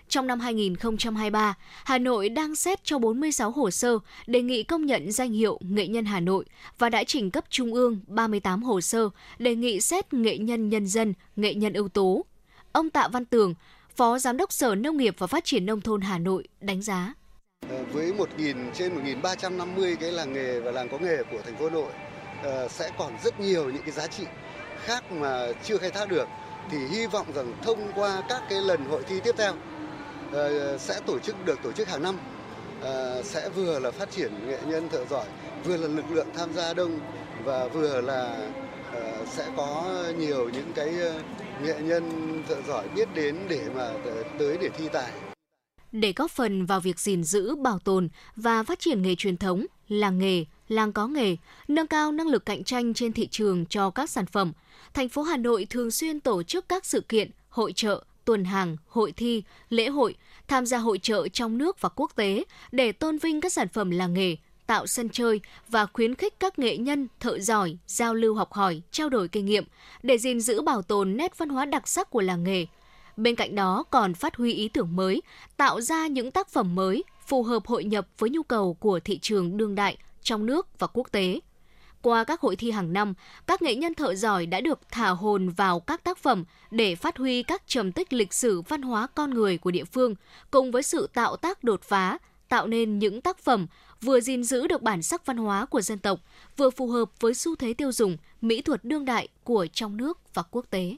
[0.08, 5.12] Trong năm 2023, Hà Nội đang xét cho 46 hồ sơ đề nghị công nhận
[5.12, 6.46] danh hiệu nghệ nhân Hà Nội
[6.78, 10.88] và đã trình cấp trung ương 38 hồ sơ đề nghị xét nghệ nhân nhân
[10.88, 12.26] dân, nghệ nhân ưu tú.
[12.72, 13.54] Ông Tạ Văn Tường,
[14.02, 17.14] Phó Giám đốc Sở Nông nghiệp và Phát triển Nông thôn Hà Nội đánh giá.
[17.70, 21.66] Ờ, với 1.000 trên 1.350 cái làng nghề và làng có nghề của thành phố
[21.66, 21.92] Hà Nội
[22.44, 24.24] ờ, sẽ còn rất nhiều những cái giá trị
[24.84, 26.28] khác mà chưa khai thác được,
[26.72, 29.54] thì hy vọng rằng thông qua các cái lần hội thi tiếp theo
[30.32, 32.18] ờ, sẽ tổ chức, được tổ chức hàng năm
[33.24, 35.26] sẽ vừa là phát triển nghệ nhân thợ giỏi,
[35.64, 37.00] vừa là lực lượng tham gia đông
[37.44, 38.50] và vừa là
[39.26, 39.86] sẽ có
[40.18, 40.94] nhiều những cái
[41.64, 42.04] nghệ nhân
[42.48, 43.92] thợ giỏi biết đến để mà
[44.40, 45.12] tới để thi tài.
[45.92, 49.66] Để góp phần vào việc gìn giữ, bảo tồn và phát triển nghề truyền thống,
[49.88, 51.36] làng nghề, làng có nghề,
[51.68, 54.54] nâng cao năng lực cạnh tranh trên thị trường cho các sản phẩm,
[54.94, 58.78] thành phố Hà Nội thường xuyên tổ chức các sự kiện, hội trợ, tuần hàng,
[58.88, 60.16] hội thi, lễ hội,
[60.48, 63.92] tham gia hội trợ trong nước và quốc tế để tôn vinh các sản phẩm
[63.92, 64.36] làng nghề,
[64.72, 68.82] tạo sân chơi và khuyến khích các nghệ nhân, thợ giỏi giao lưu học hỏi,
[68.92, 69.64] trao đổi kinh nghiệm
[70.04, 72.66] để gìn giữ bảo tồn nét văn hóa đặc sắc của làng nghề.
[73.18, 75.22] Bên cạnh đó còn phát huy ý tưởng mới,
[75.58, 79.20] tạo ra những tác phẩm mới phù hợp hội nhập với nhu cầu của thị
[79.22, 81.40] trường đương đại trong nước và quốc tế.
[82.02, 83.14] Qua các hội thi hàng năm,
[83.48, 87.18] các nghệ nhân thợ giỏi đã được thả hồn vào các tác phẩm để phát
[87.18, 90.16] huy các trầm tích lịch sử văn hóa con người của địa phương,
[90.52, 92.18] cùng với sự tạo tác đột phá,
[92.50, 93.68] tạo nên những tác phẩm
[94.02, 96.20] vừa gìn giữ được bản sắc văn hóa của dân tộc,
[96.58, 100.34] vừa phù hợp với xu thế tiêu dùng, mỹ thuật đương đại của trong nước
[100.34, 100.98] và quốc tế.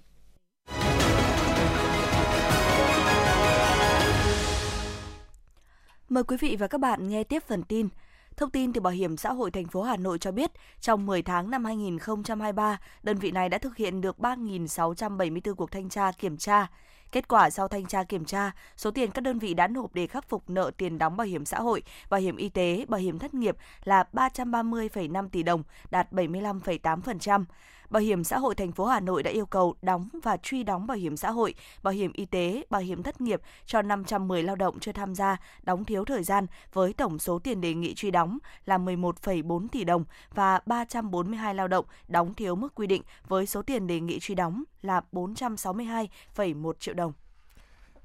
[6.09, 7.89] Mời quý vị và các bạn nghe tiếp phần tin.
[8.37, 11.21] Thông tin từ Bảo hiểm xã hội thành phố Hà Nội cho biết, trong 10
[11.21, 16.37] tháng năm 2023, đơn vị này đã thực hiện được 3.674 cuộc thanh tra kiểm
[16.37, 16.67] tra,
[17.13, 20.07] Kết quả sau thanh tra kiểm tra, số tiền các đơn vị đã nộp để
[20.07, 23.19] khắc phục nợ tiền đóng bảo hiểm xã hội, bảo hiểm y tế, bảo hiểm
[23.19, 27.43] thất nghiệp là 330,5 tỷ đồng, đạt 75,8%.
[27.93, 30.87] Bảo hiểm xã hội thành phố Hà Nội đã yêu cầu đóng và truy đóng
[30.87, 31.53] bảo hiểm xã hội,
[31.83, 35.37] bảo hiểm y tế, bảo hiểm thất nghiệp cho 510 lao động chưa tham gia
[35.63, 39.83] đóng thiếu thời gian với tổng số tiền đề nghị truy đóng là 11,4 tỷ
[39.83, 44.19] đồng và 342 lao động đóng thiếu mức quy định với số tiền đề nghị
[44.19, 47.13] truy đóng là 462,1 triệu đồng.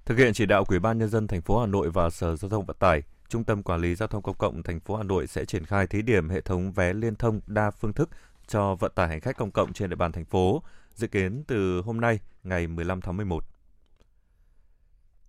[0.04, 2.36] Thực hiện chỉ đạo của Ủy ban nhân dân thành phố Hà Nội và Sở
[2.36, 5.02] Giao thông Vận tải, Trung tâm Quản lý Giao thông Công cộng thành phố Hà
[5.02, 8.10] Nội sẽ triển khai thí điểm hệ thống vé liên thông đa phương thức
[8.48, 10.62] cho vận tải hành khách công cộng trên địa bàn thành phố,
[10.94, 13.44] dự kiến từ hôm nay, ngày 15 tháng 11.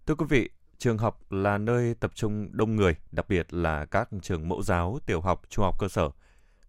[0.06, 4.10] Thưa quý vị, trường học là nơi tập trung đông người, đặc biệt là các
[4.22, 6.10] trường mẫu giáo, tiểu học, trung học cơ sở.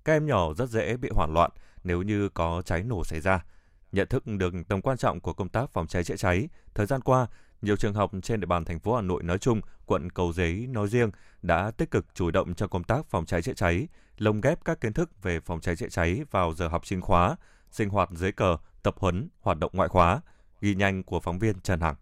[0.04, 1.50] Các em nhỏ rất dễ bị hoảng loạn
[1.84, 3.44] nếu như có cháy nổ xảy ra.
[3.92, 7.00] Nhận thức được tầm quan trọng của công tác phòng cháy chữa cháy, thời gian
[7.00, 7.26] qua,
[7.62, 10.66] nhiều trường học trên địa bàn thành phố Hà Nội nói chung, quận Cầu Giấy
[10.68, 11.10] nói riêng
[11.42, 14.80] đã tích cực chủ động cho công tác phòng cháy chữa cháy, lồng ghép các
[14.80, 17.36] kiến thức về phòng cháy chữa cháy vào giờ học chính khóa,
[17.70, 20.20] sinh hoạt dưới cờ, tập huấn, hoạt động ngoại khóa.
[20.60, 21.94] Ghi nhanh của phóng viên Trần Hằng.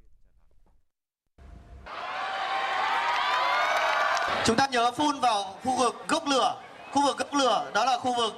[4.45, 6.63] Chúng ta nhớ phun vào khu vực gốc lửa.
[6.93, 8.33] Khu vực gốc lửa đó là khu vực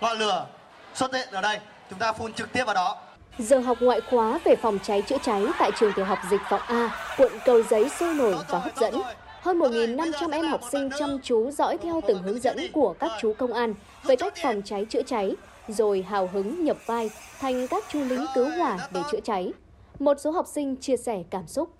[0.00, 0.46] ngọn lửa
[0.94, 1.60] xuất hiện ở đây.
[1.90, 3.05] Chúng ta phun trực tiếp vào đó.
[3.38, 6.60] Giờ học ngoại khóa về phòng cháy chữa cháy tại trường tiểu học Dịch Vọng
[6.66, 8.94] A, quận Cầu Giấy sôi nổi và hấp dẫn.
[9.40, 13.34] Hơn 1.500 em học sinh chăm chú dõi theo từng hướng dẫn của các chú
[13.38, 15.34] công an về cách phòng cháy chữa cháy,
[15.68, 19.52] rồi hào hứng nhập vai thành các chú lính cứu hỏa để chữa cháy.
[19.98, 21.70] Một số học sinh chia sẻ cảm xúc.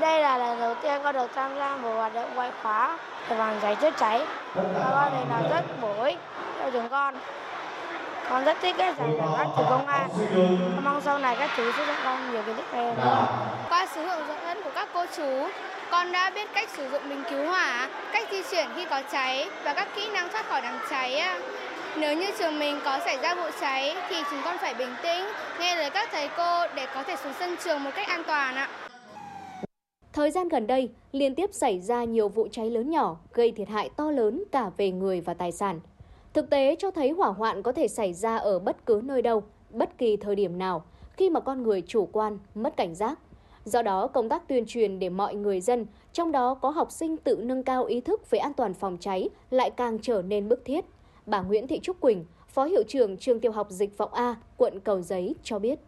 [0.00, 3.36] Đây là lần đầu tiên con được tham gia một hoạt động ngoại khóa về
[3.36, 4.26] phòng cháy chữa cháy.
[4.54, 6.18] Và con thấy nó rất bổ ích
[6.60, 7.14] cho chúng con.
[8.30, 10.08] Con rất thích cái giảng của các chú công an.
[10.74, 12.94] Con mong sau này các chú sẽ cho con nhiều kiến thức về
[13.68, 15.48] Qua sự hướng dẫn của các cô chú,
[15.90, 19.48] con đã biết cách sử dụng bình cứu hỏa, cách di chuyển khi có cháy
[19.64, 21.22] và các kỹ năng thoát khỏi đám cháy.
[21.96, 25.24] Nếu như trường mình có xảy ra vụ cháy thì chúng con phải bình tĩnh,
[25.60, 28.54] nghe lời các thầy cô để có thể xuống sân trường một cách an toàn
[28.56, 28.68] ạ.
[30.12, 33.68] Thời gian gần đây, liên tiếp xảy ra nhiều vụ cháy lớn nhỏ gây thiệt
[33.68, 35.80] hại to lớn cả về người và tài sản.
[36.34, 39.42] Thực tế cho thấy hỏa hoạn có thể xảy ra ở bất cứ nơi đâu,
[39.70, 40.84] bất kỳ thời điểm nào,
[41.16, 43.18] khi mà con người chủ quan, mất cảnh giác.
[43.64, 47.16] Do đó, công tác tuyên truyền để mọi người dân, trong đó có học sinh
[47.16, 50.64] tự nâng cao ý thức về an toàn phòng cháy lại càng trở nên bức
[50.64, 50.84] thiết.
[51.26, 54.80] Bà Nguyễn Thị Trúc Quỳnh, Phó Hiệu trưởng Trường Tiểu học Dịch Vọng A, quận
[54.80, 55.78] Cầu Giấy cho biết.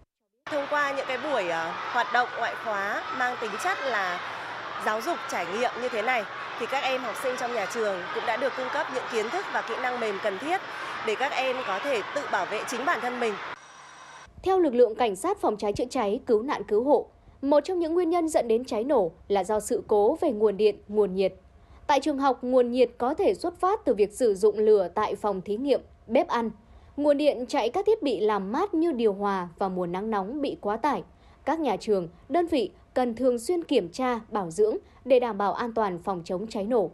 [0.51, 4.21] Thông qua những cái buổi ờ, hoạt động ngoại khóa mang tính chất là
[4.87, 6.25] giáo dục trải nghiệm như thế này
[6.61, 9.27] thì các em học sinh trong nhà trường cũng đã được cung cấp những kiến
[9.31, 10.61] thức và kỹ năng mềm cần thiết
[11.07, 13.35] để các em có thể tự bảo vệ chính bản thân mình.
[14.43, 17.07] Theo lực lượng cảnh sát phòng cháy chữa cháy, cứu nạn cứu hộ,
[17.43, 20.57] một trong những nguyên nhân dẫn đến cháy nổ là do sự cố về nguồn
[20.57, 21.35] điện, nguồn nhiệt.
[21.87, 25.15] Tại trường học, nguồn nhiệt có thể xuất phát từ việc sử dụng lửa tại
[25.15, 26.51] phòng thí nghiệm, bếp ăn.
[26.97, 30.41] Nguồn điện chạy các thiết bị làm mát như điều hòa và mùa nắng nóng
[30.41, 31.03] bị quá tải.
[31.45, 35.53] Các nhà trường, đơn vị cần thường xuyên kiểm tra, bảo dưỡng để đảm bảo
[35.53, 36.91] an toàn phòng chống cháy nổ.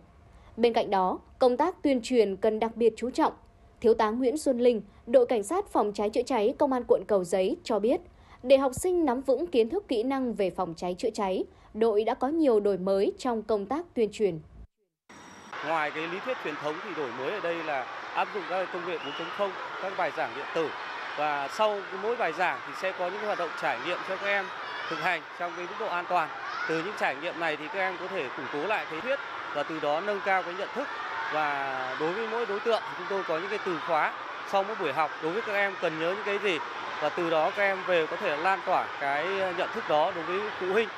[0.56, 3.32] Bên cạnh đó, công tác tuyên truyền cần đặc biệt chú trọng.
[3.80, 7.02] Thiếu tá Nguyễn Xuân Linh, đội cảnh sát phòng cháy chữa cháy công an quận
[7.06, 8.00] Cầu Giấy cho biết,
[8.42, 12.04] để học sinh nắm vững kiến thức kỹ năng về phòng cháy chữa cháy, đội
[12.04, 14.38] đã có nhiều đổi mới trong công tác tuyên truyền.
[15.66, 17.82] Ngoài cái lý thuyết truyền thống thì đổi mới ở đây là
[18.14, 19.50] áp dụng các công nghệ 4.0,
[19.82, 20.68] các bài giảng điện tử
[21.16, 24.26] và sau mỗi bài giảng thì sẽ có những hoạt động trải nghiệm cho các
[24.26, 24.44] em
[24.90, 26.28] thực hành trong cái mức độ an toàn.
[26.68, 29.18] Từ những trải nghiệm này thì các em có thể củng cố lại cái thuyết
[29.54, 30.88] và từ đó nâng cao cái nhận thức
[31.32, 34.12] và đối với mỗi đối tượng thì chúng tôi có những cái từ khóa
[34.52, 36.58] sau mỗi buổi học đối với các em cần nhớ những cái gì
[37.02, 39.26] và từ đó các em về có thể lan tỏa cái
[39.58, 40.88] nhận thức đó đối với phụ huynh.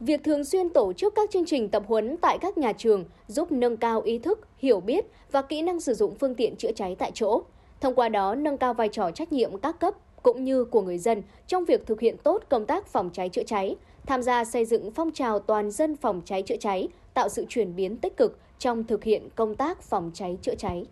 [0.00, 3.52] Việc thường xuyên tổ chức các chương trình tập huấn tại các nhà trường giúp
[3.52, 6.96] nâng cao ý thức, hiểu biết và kỹ năng sử dụng phương tiện chữa cháy
[6.98, 7.42] tại chỗ.
[7.84, 10.98] Thông qua đó nâng cao vai trò trách nhiệm các cấp cũng như của người
[10.98, 14.64] dân trong việc thực hiện tốt công tác phòng cháy chữa cháy, tham gia xây
[14.64, 18.38] dựng phong trào toàn dân phòng cháy chữa cháy, tạo sự chuyển biến tích cực
[18.58, 20.86] trong thực hiện công tác phòng cháy chữa cháy.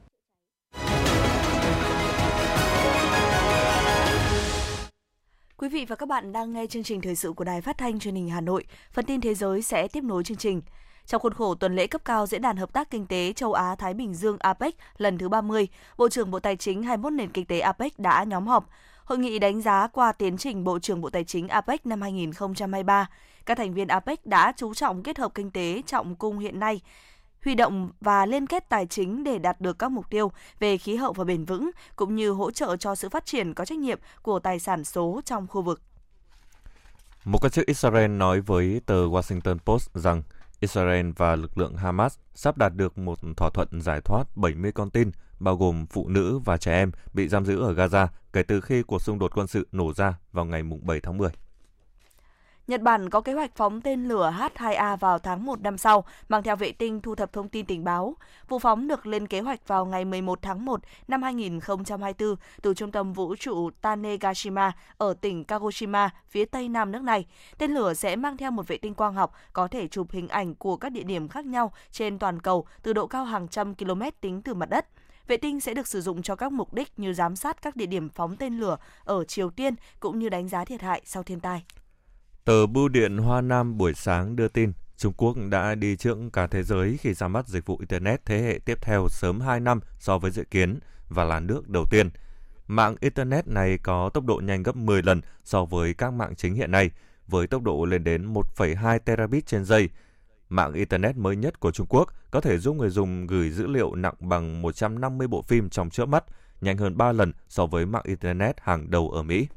[5.56, 7.98] Quý vị và các bạn đang nghe chương trình thời sự của Đài Phát thanh
[7.98, 8.64] Truyền hình Hà Nội.
[8.92, 10.62] Phần tin thế giới sẽ tiếp nối chương trình.
[11.06, 13.94] Trong khuôn khổ tuần lễ cấp cao Diễn đàn Hợp tác Kinh tế Châu Á-Thái
[13.94, 17.60] Bình Dương APEC lần thứ 30, Bộ trưởng Bộ Tài chính 21 nền kinh tế
[17.60, 18.68] APEC đã nhóm họp.
[19.04, 23.08] Hội nghị đánh giá qua tiến trình Bộ trưởng Bộ Tài chính APEC năm 2023.
[23.46, 26.80] Các thành viên APEC đã chú trọng kết hợp kinh tế trọng cung hiện nay,
[27.44, 30.96] huy động và liên kết tài chính để đạt được các mục tiêu về khí
[30.96, 33.98] hậu và bền vững, cũng như hỗ trợ cho sự phát triển có trách nhiệm
[34.22, 35.80] của tài sản số trong khu vực.
[37.24, 40.22] Một quan chức Israel nói với tờ Washington Post rằng
[40.62, 44.90] Israel và lực lượng Hamas sắp đạt được một thỏa thuận giải thoát 70 con
[44.90, 48.60] tin, bao gồm phụ nữ và trẻ em, bị giam giữ ở Gaza kể từ
[48.60, 51.30] khi cuộc xung đột quân sự nổ ra vào ngày 7 tháng 10.
[52.72, 56.42] Nhật Bản có kế hoạch phóng tên lửa H-2A vào tháng 1 năm sau, mang
[56.42, 58.16] theo vệ tinh thu thập thông tin tình báo.
[58.48, 62.92] Vụ phóng được lên kế hoạch vào ngày 11 tháng 1 năm 2024 từ trung
[62.92, 67.26] tâm vũ trụ Tanegashima ở tỉnh Kagoshima, phía tây nam nước này.
[67.58, 70.54] Tên lửa sẽ mang theo một vệ tinh quang học có thể chụp hình ảnh
[70.54, 74.02] của các địa điểm khác nhau trên toàn cầu từ độ cao hàng trăm km
[74.20, 74.86] tính từ mặt đất.
[75.26, 77.86] Vệ tinh sẽ được sử dụng cho các mục đích như giám sát các địa
[77.86, 81.40] điểm phóng tên lửa ở Triều Tiên cũng như đánh giá thiệt hại sau thiên
[81.40, 81.64] tai.
[82.44, 86.46] Tờ Bưu điện Hoa Nam buổi sáng đưa tin Trung Quốc đã đi trước cả
[86.46, 89.80] thế giới khi ra mắt dịch vụ Internet thế hệ tiếp theo sớm 2 năm
[89.98, 90.78] so với dự kiến
[91.08, 92.10] và là nước đầu tiên.
[92.66, 96.54] Mạng Internet này có tốc độ nhanh gấp 10 lần so với các mạng chính
[96.54, 96.90] hiện nay,
[97.26, 99.88] với tốc độ lên đến 1,2 terabit trên giây.
[100.48, 103.94] Mạng Internet mới nhất của Trung Quốc có thể giúp người dùng gửi dữ liệu
[103.94, 106.24] nặng bằng 150 bộ phim trong chớp mắt,
[106.60, 109.48] nhanh hơn 3 lần so với mạng Internet hàng đầu ở Mỹ.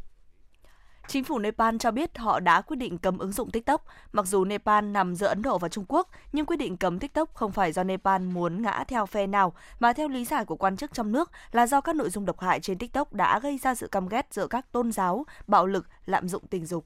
[1.08, 3.86] Chính phủ Nepal cho biết họ đã quyết định cấm ứng dụng TikTok.
[4.12, 7.34] Mặc dù Nepal nằm giữa Ấn Độ và Trung Quốc, nhưng quyết định cấm TikTok
[7.34, 10.78] không phải do Nepal muốn ngã theo phe nào, mà theo lý giải của quan
[10.78, 13.76] chức trong nước là do các nội dung độc hại trên TikTok đã gây ra
[13.76, 16.86] sự căm ghét giữa các tôn giáo, bạo lực, lạm dụng tình dục.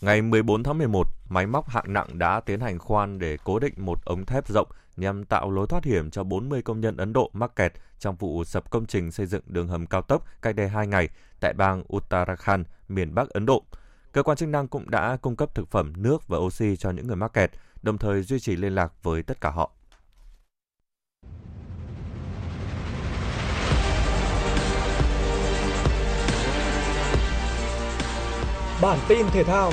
[0.00, 3.74] Ngày 14 tháng 11, máy móc hạng nặng đã tiến hành khoan để cố định
[3.76, 4.68] một ống thép rộng
[5.00, 8.44] nhằm tạo lối thoát hiểm cho 40 công nhân Ấn Độ mắc kẹt trong vụ
[8.44, 11.08] sập công trình xây dựng đường hầm cao tốc cách đây 2 ngày
[11.40, 13.62] tại bang Uttarakhand, miền Bắc Ấn Độ.
[14.12, 17.06] Cơ quan chức năng cũng đã cung cấp thực phẩm, nước và oxy cho những
[17.06, 17.50] người mắc kẹt,
[17.82, 19.70] đồng thời duy trì liên lạc với tất cả họ.
[28.82, 29.72] Bản tin thể thao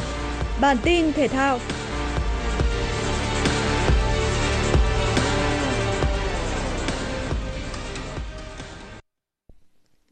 [0.61, 1.59] Bản tin thể thao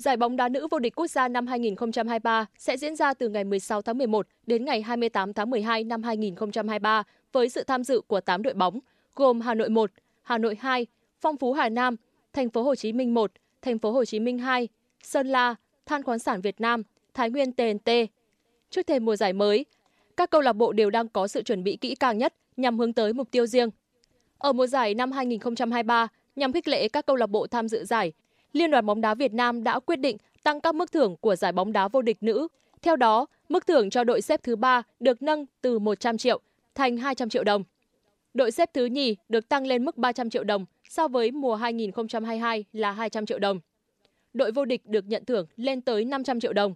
[0.03, 3.43] Giải bóng đá nữ vô địch quốc gia năm 2023 sẽ diễn ra từ ngày
[3.43, 8.21] 16 tháng 11 đến ngày 28 tháng 12 năm 2023 với sự tham dự của
[8.21, 8.79] 8 đội bóng
[9.15, 9.91] gồm Hà Nội 1,
[10.23, 10.87] Hà Nội 2,
[11.21, 11.95] Phong Phú Hà Nam,
[12.33, 14.67] Thành phố Hồ Chí Minh 1, Thành phố Hồ Chí Minh 2,
[15.03, 17.89] Sơn La, Than khoáng sản Việt Nam, Thái Nguyên TNT.
[18.69, 19.65] Trước thềm mùa giải mới,
[20.17, 22.93] các câu lạc bộ đều đang có sự chuẩn bị kỹ càng nhất nhằm hướng
[22.93, 23.69] tới mục tiêu riêng.
[24.37, 28.13] Ở mùa giải năm 2023, nhằm khích lệ các câu lạc bộ tham dự giải,
[28.53, 31.51] Liên đoàn bóng đá Việt Nam đã quyết định tăng các mức thưởng của giải
[31.51, 32.47] bóng đá vô địch nữ.
[32.81, 36.39] Theo đó, mức thưởng cho đội xếp thứ 3 được nâng từ 100 triệu
[36.75, 37.63] thành 200 triệu đồng.
[38.33, 42.65] Đội xếp thứ nhì được tăng lên mức 300 triệu đồng so với mùa 2022
[42.73, 43.59] là 200 triệu đồng.
[44.33, 46.75] Đội vô địch được nhận thưởng lên tới 500 triệu đồng.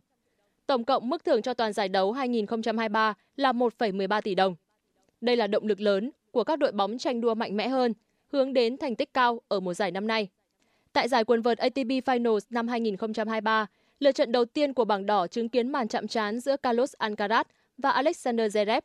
[0.68, 4.56] Tổng cộng mức thưởng cho toàn giải đấu 2023 là 1,13 tỷ đồng.
[5.22, 7.94] Đây là động lực lớn của các đội bóng tranh đua mạnh mẽ hơn,
[8.28, 10.28] hướng đến thành tích cao ở mùa giải năm nay.
[10.94, 13.68] Tại giải quần vợt ATP Finals năm 2023,
[14.00, 17.44] lượt trận đầu tiên của bảng đỏ chứng kiến màn chạm trán giữa Carlos Alcaraz
[17.78, 18.82] và Alexander Zverev.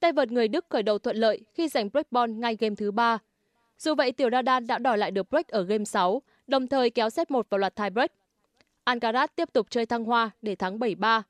[0.00, 2.90] Tay vợt người Đức khởi đầu thuận lợi khi giành break ball ngay game thứ
[2.90, 3.18] 3.
[3.78, 7.10] Dù vậy, Tiểu Nadal đã đòi lại được break ở game 6, đồng thời kéo
[7.10, 8.12] set 1 vào loạt tie break.
[8.84, 11.22] Alcaraz tiếp tục chơi thăng hoa để thắng 7-3.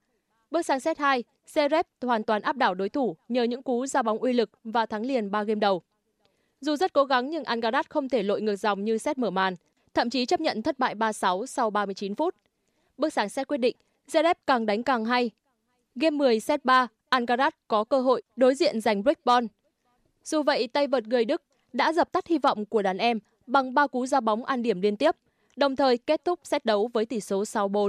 [0.51, 4.03] Bước sang set 2, Zverev hoàn toàn áp đảo đối thủ nhờ những cú ra
[4.03, 5.83] bóng uy lực và thắng liền 3 game đầu.
[6.61, 9.55] Dù rất cố gắng nhưng Alcaraz không thể lội ngược dòng như set mở màn,
[9.95, 12.35] thậm chí chấp nhận thất bại 3-6 sau 39 phút.
[12.99, 13.77] Bước sáng xét quyết định,
[14.09, 15.31] Zverev càng đánh càng hay.
[15.95, 19.47] Game 10 set 3, Alcaraz có cơ hội đối diện giành break ball.
[20.25, 23.75] Dù vậy, tay vợt người Đức đã dập tắt hy vọng của đàn em bằng
[23.75, 25.17] 3 cú ra bóng ăn điểm liên tiếp,
[25.57, 27.89] đồng thời kết thúc set đấu với tỷ số 6-4.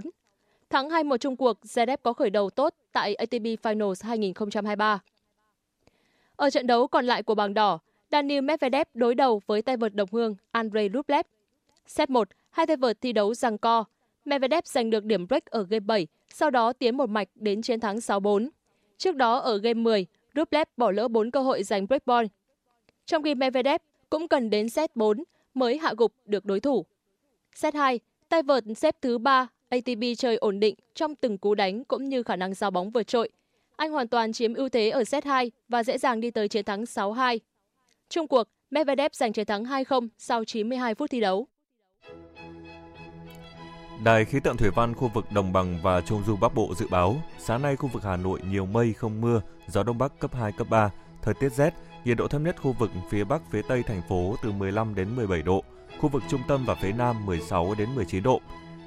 [0.69, 4.99] Thắng 2-1 chung cuộc, Zverev có khởi đầu tốt tại ATP Finals 2023.
[6.35, 7.79] Ở trận đấu còn lại của bảng đỏ,
[8.11, 11.25] Daniil Medvedev đối đầu với tay vợt đồng hương Andrei Rublev.
[11.87, 13.83] Set 1, hai tay vợt thi đấu giằng co.
[14.25, 17.79] Medvedev giành được điểm break ở game 7, sau đó tiến một mạch đến chiến
[17.79, 18.49] thắng 6-4.
[18.97, 22.25] Trước đó ở game 10, Rublev bỏ lỡ 4 cơ hội giành break ball.
[23.05, 26.85] Trong khi Medvedev cũng cần đến set 4 mới hạ gục được đối thủ.
[27.55, 31.83] Set 2, tay vợt xếp thứ 3 ATP chơi ổn định trong từng cú đánh
[31.83, 33.29] cũng như khả năng giao bóng vượt trội.
[33.75, 36.65] Anh hoàn toàn chiếm ưu thế ở set 2 và dễ dàng đi tới chiến
[36.65, 37.39] thắng 6-2.
[38.09, 41.47] Trung cuộc, Medvedev giành chiến thắng 2-0 sau 92 phút thi đấu.
[44.05, 46.87] Đài khí tượng thủy văn khu vực Đồng bằng và Trung du Bắc Bộ dự
[46.89, 50.35] báo, sáng nay khu vực Hà Nội nhiều mây không mưa, gió đông bắc cấp
[50.35, 50.89] 2 cấp 3,
[51.21, 51.73] thời tiết rét,
[52.05, 55.15] nhiệt độ thấp nhất khu vực phía Bắc phía Tây thành phố từ 15 đến
[55.15, 55.63] 17 độ,
[55.99, 58.41] khu vực trung tâm và phía Nam 16 đến 19 độ.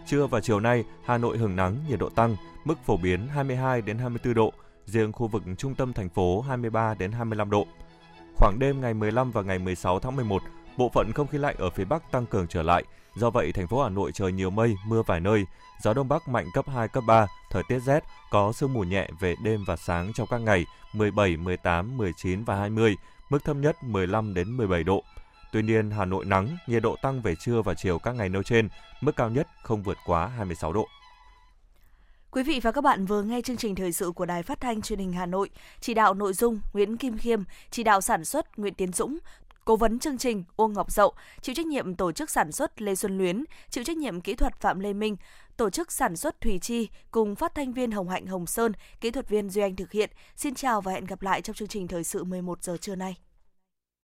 [0.06, 3.82] Trưa và chiều nay, Hà Nội hưởng nắng, nhiệt độ tăng, mức phổ biến 22
[3.82, 4.52] đến 24 độ,
[4.86, 7.66] riêng khu vực trung tâm thành phố 23 đến 25 độ.
[8.36, 10.42] Khoảng đêm ngày 15 và ngày 16 tháng 11,
[10.76, 12.84] bộ phận không khí lạnh ở phía Bắc tăng cường trở lại.
[13.18, 15.44] Do vậy, thành phố Hà Nội trời nhiều mây, mưa vài nơi,
[15.82, 19.08] gió đông bắc mạnh cấp 2, cấp 3, thời tiết rét, có sương mù nhẹ
[19.20, 22.96] về đêm và sáng trong các ngày 17, 18, 19 và 20,
[23.30, 25.02] mức thấp nhất 15 đến 17 độ.
[25.52, 28.42] Tuy nhiên, Hà Nội nắng, nhiệt độ tăng về trưa và chiều các ngày nêu
[28.42, 28.68] trên,
[29.00, 30.88] mức cao nhất không vượt quá 26 độ.
[32.30, 34.82] Quý vị và các bạn vừa nghe chương trình thời sự của Đài Phát thanh
[34.82, 35.50] Truyền hình Hà Nội,
[35.80, 39.18] chỉ đạo nội dung Nguyễn Kim Khiêm, chỉ đạo sản xuất Nguyễn Tiến Dũng,
[39.68, 42.94] Cố vấn chương trình Uông Ngọc Dậu, chịu trách nhiệm tổ chức sản xuất Lê
[42.94, 45.16] Xuân Luyến, chịu trách nhiệm kỹ thuật Phạm Lê Minh,
[45.56, 49.10] tổ chức sản xuất Thủy Chi cùng phát thanh viên Hồng Hạnh Hồng Sơn, kỹ
[49.10, 50.10] thuật viên Duy Anh thực hiện.
[50.36, 53.16] Xin chào và hẹn gặp lại trong chương trình thời sự 11 giờ trưa nay.